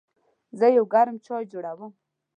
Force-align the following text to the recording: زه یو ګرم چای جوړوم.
زه 0.59 0.65
یو 0.77 0.85
ګرم 0.93 1.15
چای 1.25 1.43
جوړوم. 1.51 1.91